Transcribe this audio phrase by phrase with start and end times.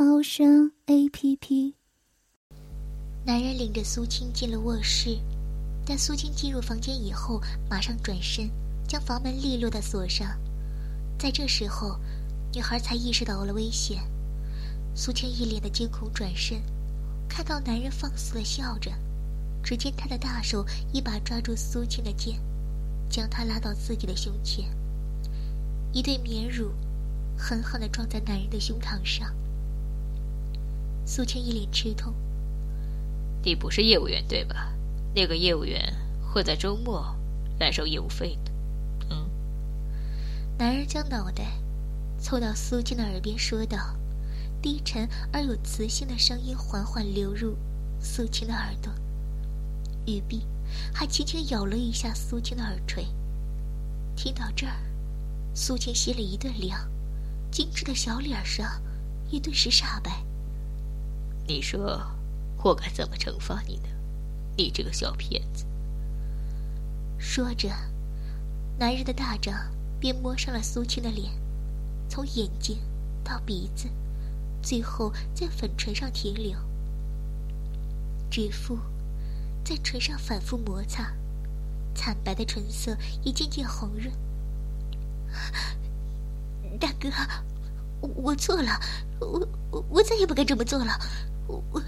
[0.00, 1.74] 猫声 A P P。
[3.26, 5.18] 男人领着苏青进了卧室，
[5.84, 8.48] 但苏青进入房间以后，马上转身
[8.86, 10.38] 将房门利落的锁上。
[11.18, 11.98] 在这时候，
[12.54, 14.00] 女孩才意识到了危险。
[14.94, 16.62] 苏青一脸的惊恐转身，
[17.28, 18.92] 看到男人放肆的笑着，
[19.64, 22.40] 只见他的大手一把抓住苏青的肩，
[23.10, 24.64] 将她拉到自己的胸前。
[25.92, 26.70] 一对绵乳
[27.36, 29.34] 狠狠的撞在男人的胸膛上。
[31.08, 32.12] 苏青一脸吃痛。
[33.42, 34.74] 你不是业务员对吧？
[35.14, 35.80] 那个业务员
[36.20, 37.16] 会在周末
[37.58, 38.52] 来收业务费的。
[39.08, 39.26] 嗯。
[40.58, 41.46] 男人将脑袋
[42.20, 43.96] 凑到苏青的耳边说道，
[44.60, 47.56] 低沉而有磁性的声音缓缓流入
[47.98, 48.92] 苏青的耳朵，
[50.04, 50.42] 玉臂
[50.92, 53.06] 还轻轻咬了一下苏青的耳垂。
[54.14, 54.76] 听到这儿，
[55.54, 56.86] 苏青心里一顿凉，
[57.50, 58.78] 精致的小脸上
[59.30, 60.22] 也顿时煞白。
[61.48, 62.00] 你说。
[62.60, 63.88] 我该怎么惩罚你呢？
[64.56, 65.64] 你这个小骗子！
[67.16, 67.70] 说着，
[68.76, 69.54] 男人的大掌
[70.00, 71.32] 便摸上了苏青的脸，
[72.08, 72.76] 从眼睛
[73.22, 73.88] 到鼻子，
[74.60, 76.58] 最后在粉唇上停留。
[78.28, 78.76] 指腹
[79.64, 81.12] 在唇上反复摩擦，
[81.94, 84.12] 惨白的唇色也渐渐红润。
[86.80, 87.08] 大哥，
[88.00, 88.80] 我错了，
[89.20, 89.48] 我
[89.88, 90.98] 我再也不该这么做了，
[91.48, 91.82] 我。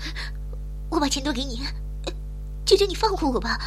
[0.90, 1.60] 我把钱都给你，
[2.66, 3.60] 求求你放过我吧！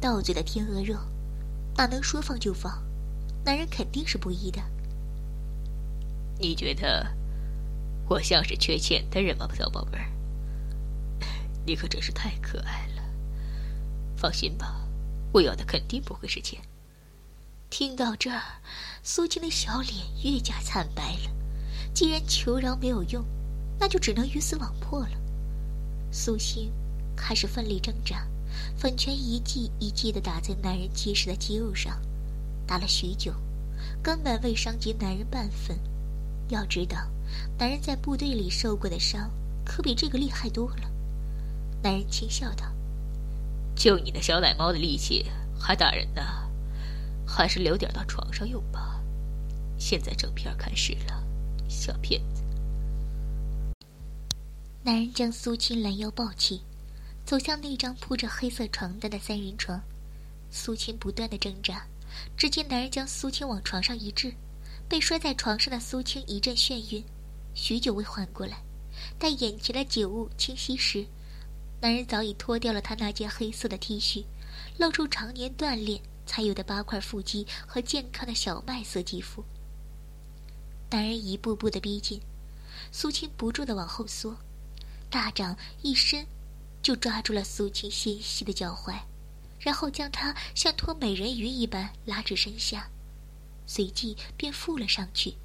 [0.00, 0.96] 到嘴的天鹅肉，
[1.76, 2.80] 哪能说放就放？
[3.44, 4.62] 男人肯定是不依的。
[6.38, 7.06] 你觉得
[8.08, 10.06] 我像是缺钱的人吗，小宝贝儿？
[11.66, 13.02] 你可真是太可爱了。
[14.16, 14.80] 放心吧，
[15.32, 16.60] 我要的肯定不会是钱。
[17.70, 18.40] 听到这儿，
[19.02, 19.92] 苏青的小脸
[20.22, 21.30] 越加惨白了。
[21.92, 23.24] 既然求饶没有用，
[23.84, 25.10] 那就只能鱼死网破了。
[26.10, 26.72] 苏青
[27.14, 28.26] 开始奋力挣扎，
[28.78, 32.00] 粉拳一记一记的打在男人结实的肌肉上，
[32.66, 33.34] 打了许久，
[34.02, 35.78] 根本未伤及男人半分。
[36.48, 36.96] 要知道，
[37.58, 39.30] 男人在部队里受过的伤
[39.66, 40.90] 可比这个厉害多了。
[41.82, 42.64] 男人轻笑道
[43.76, 45.26] ：“就你那小奶猫的力气，
[45.58, 46.22] 还打人呢？
[47.26, 48.98] 还是留点到床上用吧。
[49.76, 51.22] 现在正片开始了，
[51.68, 52.42] 小骗子。”
[54.86, 56.60] 男人将苏青拦腰抱起，
[57.24, 59.80] 走向那张铺着黑色床单的三人床。
[60.50, 61.86] 苏青不断的挣扎，
[62.36, 64.34] 只见男人将苏青往床上一掷，
[64.86, 67.02] 被摔在床上的苏青一阵眩晕，
[67.54, 68.58] 许久未缓过来。
[69.18, 71.06] 待眼前的景物清晰时，
[71.80, 74.26] 男人早已脱掉了他那件黑色的 T 恤，
[74.76, 79.42] 露出常年锻炼才有的八块腹肌和健康的小麦色肌肤。
[80.90, 82.20] 男人一步步的逼近，
[82.92, 84.36] 苏青不住的往后缩。
[85.14, 86.26] 大掌一伸，
[86.82, 88.98] 就抓住了苏青纤细的脚踝，
[89.60, 92.90] 然后将她像拖美人鱼一般拉至身下，
[93.64, 95.36] 随即便附了上去。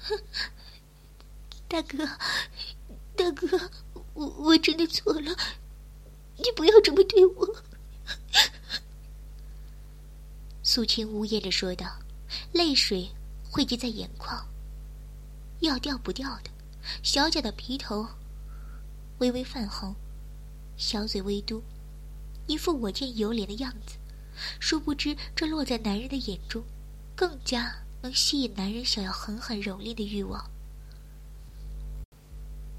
[1.68, 2.06] 大哥，
[3.16, 3.70] 大哥，
[4.12, 5.34] 我我真的错了，
[6.36, 7.62] 你不要这么对我。
[10.62, 11.98] 苏青呜咽着说道，
[12.52, 13.10] 泪水
[13.50, 14.46] 汇集在眼眶，
[15.60, 16.51] 要掉不掉的。
[17.02, 18.06] 小脚的鼻头
[19.18, 19.94] 微微泛红，
[20.76, 21.62] 小嘴微嘟，
[22.46, 23.96] 一副我见犹怜的样子。
[24.58, 26.64] 殊不知，这落在男人的眼中，
[27.14, 30.50] 更加能吸引男人想要狠狠蹂躏的欲望。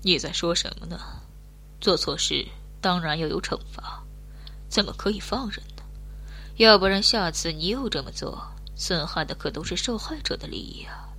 [0.01, 0.99] 你在说什么呢？
[1.79, 2.47] 做错事
[2.81, 4.03] 当然要有惩罚，
[4.67, 5.83] 怎么可以放任呢？
[6.57, 11.09] 要不然下次你又这么做，损害的可都是受害者的利益啊！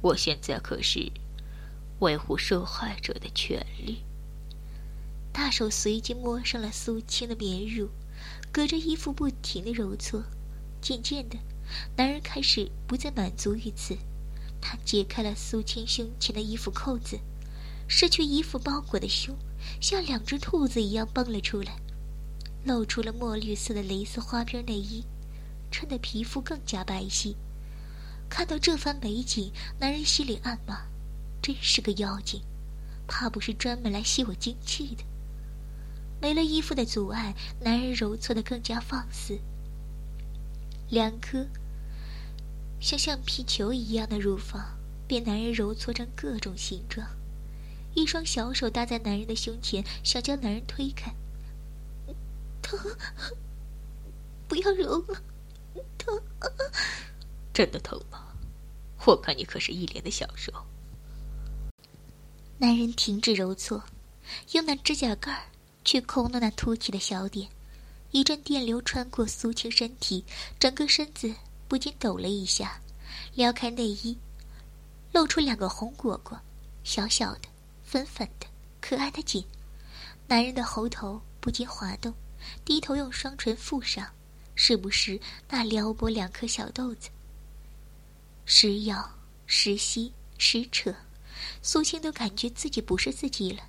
[0.00, 1.12] 我现在可是……
[2.02, 4.02] 维护受害者的权利。
[5.32, 7.88] 大手随即摸上了苏青的棉乳，
[8.52, 10.22] 隔着衣服不停的揉搓。
[10.80, 11.38] 渐渐的，
[11.96, 13.96] 男人开始不再满足于此，
[14.60, 17.20] 他解开了苏青胸前的衣服扣子，
[17.86, 19.36] 失去衣服包裹的胸
[19.80, 21.76] 像两只兔子一样蹦了出来，
[22.64, 25.04] 露出了墨绿色的蕾丝花边内衣，
[25.70, 27.36] 衬得皮肤更加白皙。
[28.28, 30.91] 看到这番美景，男人心里暗骂。
[31.42, 32.40] 真是个妖精，
[33.08, 35.02] 怕不是专门来吸我精气的。
[36.20, 39.40] 没了衣服的阻碍，男人揉搓的更加放肆。
[40.88, 41.44] 两颗
[42.80, 44.78] 像橡皮球一样的乳房
[45.08, 47.08] 被男人揉搓成各种形状，
[47.94, 51.12] 一双小手搭在男人的胸前，想将男人推开。
[52.62, 52.78] 疼，
[54.46, 55.22] 不要揉了，
[55.98, 56.22] 疼。
[57.52, 58.28] 真的疼吗？
[59.06, 60.52] 我看你可是一脸的享受。
[62.62, 63.82] 男人停止揉搓，
[64.52, 65.42] 用那指甲盖儿
[65.84, 67.48] 去抠弄那凸起的小点，
[68.12, 70.24] 一阵电流穿过苏青身体，
[70.60, 71.34] 整个身子
[71.66, 72.80] 不禁抖了一下，
[73.34, 74.16] 撩开内衣，
[75.12, 76.40] 露出两个红果果，
[76.84, 77.48] 小小的、
[77.82, 78.46] 粉粉的、
[78.80, 79.44] 可爱的紧。
[80.28, 82.14] 男人的喉头不禁滑动，
[82.64, 84.06] 低头用双唇覆上，
[84.54, 87.10] 时不时那撩拨两颗小豆子。
[88.44, 89.10] 时咬
[89.46, 90.94] 时吸时扯，
[91.62, 93.62] 苏青都感觉自己不是自己了，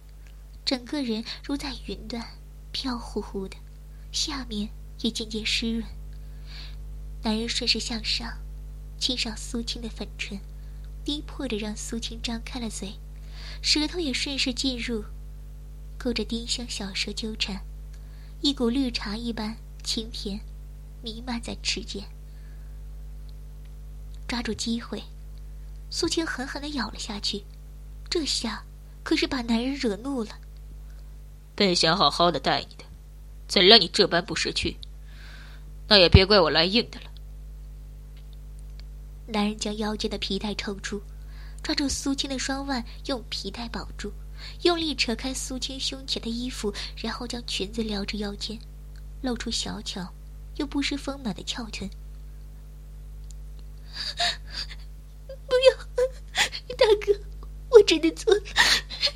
[0.65, 2.25] 整个人如在云端，
[2.71, 3.55] 飘忽忽的，
[4.11, 4.69] 下面
[5.01, 5.83] 也渐渐湿润。
[7.23, 8.37] 男人顺势向上，
[8.97, 10.39] 亲上苏青的粉唇，
[11.03, 12.93] 逼迫着让苏青张开了嘴，
[13.61, 15.03] 舌头也顺势进入，
[15.97, 17.63] 勾着丁香小舌纠缠，
[18.41, 20.39] 一股绿茶一般清甜，
[21.01, 22.03] 弥漫在齿间。
[24.27, 25.03] 抓住机会，
[25.89, 27.43] 苏青狠狠的咬了下去，
[28.13, 28.63] 这下
[29.01, 30.38] 可是把男人惹怒了。
[31.56, 32.86] 本想好好的待你的，
[33.48, 34.77] 怎料你这般不识趣？
[35.88, 37.10] 那也别怪我来硬的了。
[39.25, 41.01] 男人将腰间的皮带抽出，
[41.63, 44.13] 抓住苏青的双腕，用皮带绑住，
[44.62, 48.59] 用力扯开苏青胸前的衣服，然后将裙子撩至腰间，
[49.24, 50.13] 露出小巧
[50.57, 51.89] 又不失丰满的翘臀。
[55.25, 55.75] 不要，
[56.77, 57.22] 大哥，我
[57.85, 58.41] 真的错了，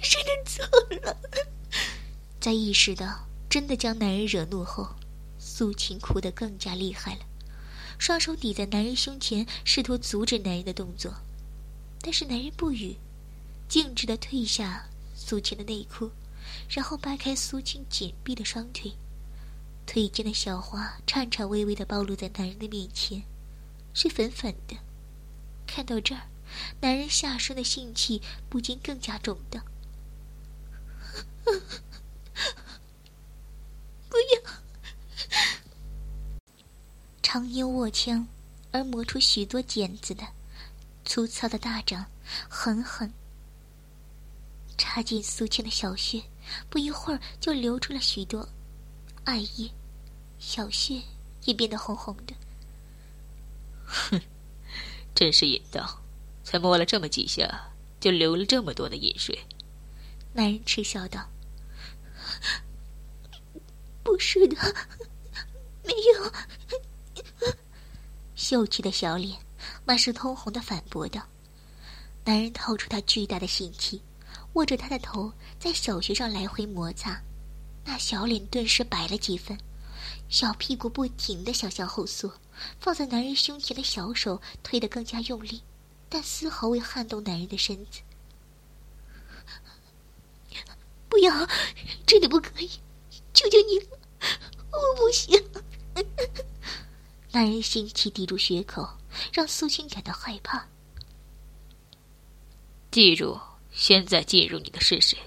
[0.01, 0.65] 真的错
[1.01, 1.17] 了。
[2.39, 4.87] 在意识到真的将男人惹怒后，
[5.37, 7.21] 苏晴哭得更加厉害了，
[7.97, 11.13] 双手抵在男人胸前，试图阻止男人的动作，
[12.01, 12.95] 但是男人不语，
[13.67, 16.09] 径直的褪下苏晴的内裤，
[16.69, 18.93] 然后掰开苏晴紧闭的双腿，
[19.85, 23.23] 腿间的小花颤颤巍巍的暴露在男人的面前。
[23.93, 24.77] 是粉粉的。
[25.65, 26.21] 看到这儿，
[26.81, 29.61] 男人下身的性气不禁更加肿的。
[34.09, 34.41] 不要！
[37.21, 38.27] 长腰握枪，
[38.71, 40.25] 而磨出许多茧子的
[41.05, 42.05] 粗糙的大掌，
[42.49, 43.11] 狠狠
[44.77, 46.23] 插进苏青的小穴，
[46.69, 48.47] 不一会儿就流出了许多
[49.25, 49.71] 爱意，
[50.39, 51.01] 小穴
[51.43, 52.33] 也变得红红的。
[53.85, 54.21] 哼，
[55.13, 56.01] 真是淫荡！
[56.49, 57.45] 才摸了这么几下，
[57.99, 59.37] 就流了这么多的淫水。
[60.31, 61.29] 男人嗤笑道
[64.01, 64.55] ：“不是的，
[65.83, 66.31] 没有。”
[68.33, 69.37] 秀气的小脸
[69.83, 71.21] 满是通红的反驳道。
[72.23, 74.01] 男人掏出他巨大的性器，
[74.53, 75.29] 握着他的头
[75.59, 77.21] 在小穴上来回摩擦，
[77.83, 79.57] 那小脸顿时白了几分，
[80.29, 82.31] 小屁股不停的向后缩。
[82.79, 85.61] 放在男人胸前的小手推得更加用力，
[86.09, 88.01] 但丝毫未撼动男人的身子。
[91.09, 91.47] 不要，
[92.05, 92.69] 真的不可以！
[93.33, 93.97] 求求你了，
[94.71, 95.41] 我不行。
[97.31, 98.87] 男人心气抵住血口，
[99.31, 100.67] 让苏青感到害怕。
[102.91, 103.39] 记住，
[103.71, 105.17] 现在进入你的是谁？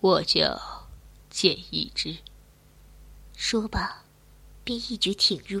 [0.00, 0.88] 我叫
[1.30, 2.16] 简一之。
[3.36, 4.02] 说罢。
[4.64, 5.60] 便一举挺入。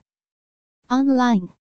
[0.91, 1.60] ，online。